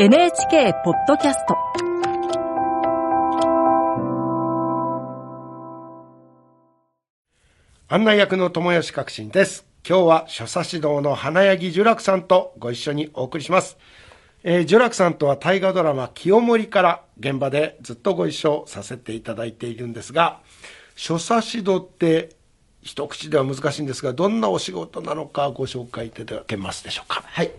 [0.00, 1.56] NHK ポッドキャスト
[7.88, 9.66] 案内役の友吉革新です。
[9.84, 13.76] 今日は所作指導の花柳十楽さんとご一緒にお送りします。
[14.44, 20.38] えー、十楽さんとは大河ドラマ清盛から現場でずっとご一緒させていただいているんですが、
[20.94, 22.36] 所作指導って
[22.82, 27.24] 一口では難しいんですが、どんなお仕事なのかご紹介いただけますでしょうか。
[27.26, 27.50] はい。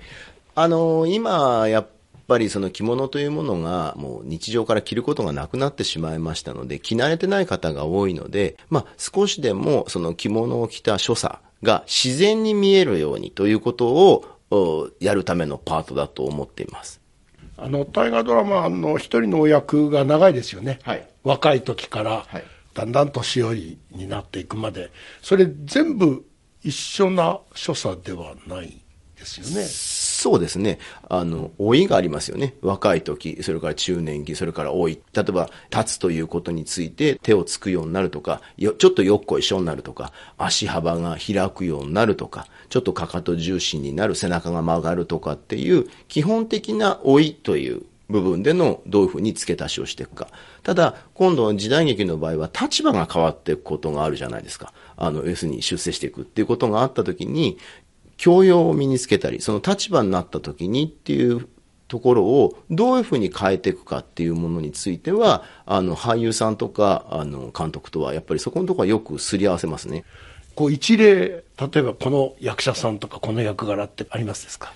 [0.56, 1.88] あのー今、やっ
[2.30, 17.02] ぱりその着物というものがもう日常から着ることがなくなってしまいましたので、着慣れてない方が多いので、まあ少しでもその着物を着た所作が自然に見えるようにということをおやるためのパートだと思っています。
[17.58, 20.80] あの、大河ドラマの一人のお役が長いですよね。
[20.84, 24.92] はい若い時から、はいだんだん年寄りになっていくまで。
[25.22, 26.24] それ全部
[26.64, 28.80] 一緒な所作ではない
[29.18, 29.64] ですよね。
[30.20, 30.80] そうですね。
[31.08, 32.56] あの、老いがありますよね。
[32.62, 35.00] 若い時、それから中年期、それから老い。
[35.14, 50.28] 例えば、立つということについて手をつくようになるとか、よちょっとよっこいしょになるとか、足幅が開くようになるとか、ちょっとかかと重心になる、背中が曲がるとかっていう、基本的な老いという部分でのどういうふうに付け足しをしていくか。
[50.64, 54.74] ただ、今度時代劇の場合は立場が変わっていくことがあるじゃないですか。
[54.98, 57.58] あの、要するに出世していくっていうことがあったときに、
[58.20, 61.48] 教養を身につけたり、その立場になった時にっていう
[61.88, 70.04] ところをどういうふうに変えていくかっていうものについては、あの、俳優さんとか、あの、監督とは、やっぱりそこのところはよくすり合わせますね。
[70.54, 71.44] こう一例、例
[71.76, 74.74] えばこの役者さんとかこの役柄ってありますですか？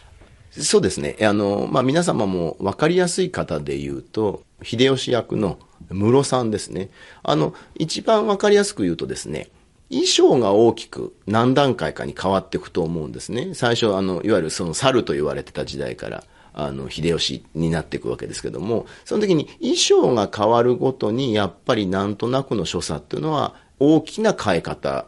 [0.51, 1.17] そうですね。
[1.21, 6.89] あの、まあ、皆様も分かりやすい方で言うと、秀吉役の室さんですね。
[7.23, 9.49] あの、一番分かりやすく言うとですね、
[9.93, 13.53] 衣装が大きく何段階かに変わっていくと思うんですね。
[13.53, 25.07] 最初、あの、いわゆるその猿と言われてた時代から、あの、秀吉になっていくわけですけども、その時に衣装が変わるごとに、やっぱりなんとなくの所作っていうのは、大きな変え方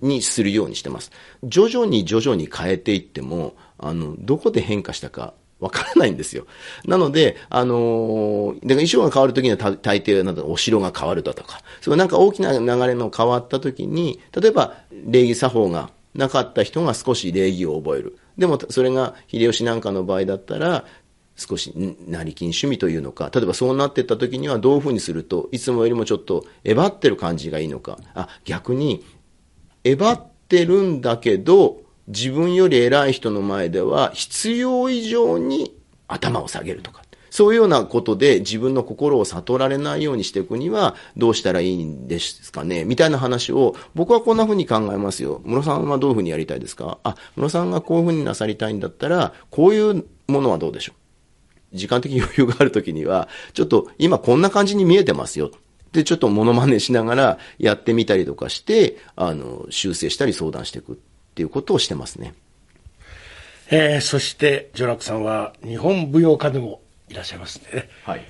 [0.00, 1.10] にするようにしてます。
[1.44, 6.46] 徐々に徐々に変えていっても、あの、どこで変化したかわからないんですよ。
[6.86, 14.74] なので、あのーだから衣装が変わるときには大抵なんだお城が変わるだとか、それなんか大きな流れの変わったときに、例えば
[15.06, 18.18] 礼儀作法がなかった人が少し礼儀を覚える。
[18.36, 20.84] でもそれが秀吉なんかの場合だったら、
[21.36, 29.04] 少しん成金趣味というのか、例えばそうなっていった時にはどういうふうにすると、いつもよりもちょっとえばってる感じがいいのか、あ、逆に、
[29.84, 35.76] えばってるんだけど、自分より偉い人の前では必要以上に
[36.08, 37.02] 頭を下げるとか。
[37.30, 42.86] そういうようなことで自分の心を悟られないようにしていくにはどうしたらいいんですかね？
[42.86, 45.42] みたいな話を僕はこんな風に考えますよ。
[45.44, 46.98] 室さんはどういう風にやりたいですか？
[47.04, 50.94] あ、室さんがこういう風になさりたいんだったら、こういうものはどうでしょ
[51.72, 51.76] う？
[51.76, 55.50] 時間的余裕があるときには、ちょっと今こんな感じに見えてますよ。
[55.92, 61.00] で、ちょっとモノマネしながらやってみたりとかして、あの、修正したり相談していく
[61.38, 62.34] っていうことをしてますね。
[63.70, 67.88] えー、そして、ジョラクさんは日本舞踊家でもいらっしゃいますね。
[68.02, 68.24] はい。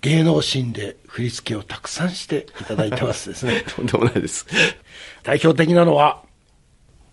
[0.00, 3.64] 芸能シーンで振り付けをたくさんしていただいてますですね。
[3.76, 4.46] とんでもないです。
[5.24, 6.22] 代表的なのは、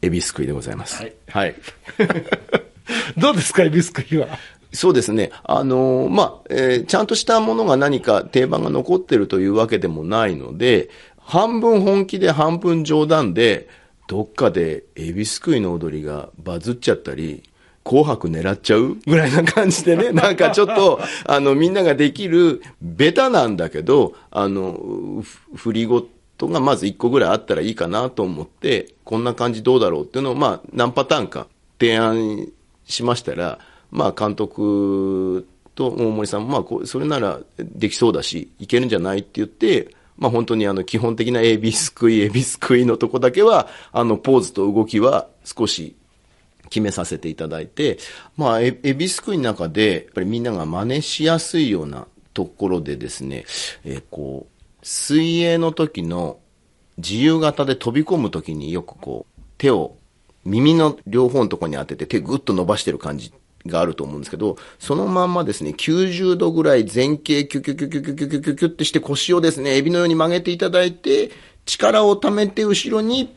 [0.01, 1.01] エビすくいでございます。
[1.03, 1.56] はいはい。
[3.19, 4.40] どうですか、エビスクイは？
[4.72, 5.31] そうですね。
[5.44, 13.67] あのーまあ、えーちゃんとしたものが何か定番が残ってるというわけでもないので、半分本気で半分冗談で、
[14.11, 17.44] どっかでエビすくいの踊りがバズっちゃったり、
[17.85, 18.97] 紅白狙っちゃう？
[19.07, 26.05] ぐらいな感じでね、 なんかちょっと、あの、みんなができる、ベタなんだけど、あの、ふ振りご
[26.38, 31.47] とがまず一個ぐらいあったらいいかなと思って、こんな感じどうだろうっていうのを、まあ、何パターンか
[31.79, 32.49] 提案
[32.83, 33.59] しましたら、
[33.91, 45.96] まあ、監督と大森さんも、まあそれならできそうだし、いけるんじゃないって言って、まあ、本当にあの、基本的なエビすくい、エビすくいのとこだけは、あの、ポーズと動きは少し
[46.70, 47.98] 決めさせていただいて、
[48.38, 53.46] まあ、エビすくいの中で、やっぱりみんなが真似しやすいようなところでですね、
[53.84, 56.38] えーこう、水泳の時の
[56.97, 59.97] 自由形で飛び込む時によくこう、手を
[60.46, 63.34] 耳の両方のところに当てて手ぐっと伸ばしてる感じ
[63.66, 71.31] があると思うんですけど、そのまんまですね、90度ぐらい前傾キュキュキュキュキュキュキュキュキュってして腰をですね、エビのように曲げていただいて、
[71.66, 73.34] 力を溜めて後ろに、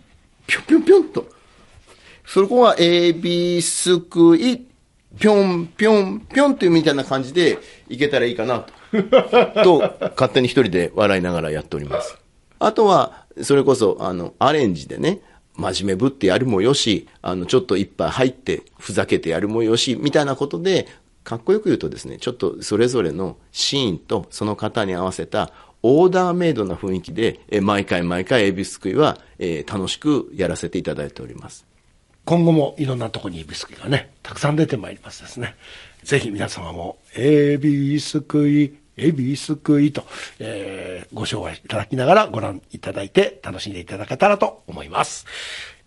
[0.46, 1.26] ぴょんぴょんぴょんと、
[2.26, 4.66] そこはエビすくい、
[5.18, 8.84] ぴょんぴょんぴょんっていうみたいな感じでいけたらいいかなと。
[9.62, 9.78] と、
[10.10, 12.16] 勝手に一人で笑いながらやっております。
[12.58, 15.20] あとは、それこそ、あの、アレンジでね、
[15.56, 20.88] 真面目ぶってやるもよし、あの、ちょっと一杯入って、ふざけてやるもよし、みたいなことで、
[21.22, 25.52] かっこよく言うとですね、ちょっとそれぞれのシーンとその方に合わせた
[25.82, 31.66] オーダーメイドな雰囲気で、え毎回毎回エビすくいは、えー楽しくやらせていただいております。
[32.24, 35.56] 今後もいろんなとこにエビすくいがね、たくさん出てまいりますですね。
[36.02, 40.04] ぜひ皆様も、エビすくい、えビすくいと、
[40.38, 45.26] えーご紹介いただきながらご覧いただいて楽しんでいただけたらと思います。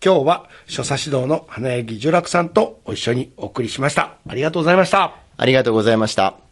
[0.04, 4.18] 今日は所作指導の花柳樹楽さんとお一緒にお送りしました。
[4.28, 5.16] ありがとうございました。
[5.38, 6.47] ありがとうございました。